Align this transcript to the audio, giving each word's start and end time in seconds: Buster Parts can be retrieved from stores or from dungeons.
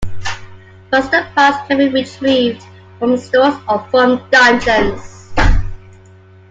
Buster 0.89 1.27
Parts 1.35 1.67
can 1.67 1.77
be 1.77 1.87
retrieved 1.87 2.63
from 2.97 3.15
stores 3.17 3.53
or 3.69 3.87
from 3.91 4.27
dungeons. 4.31 5.27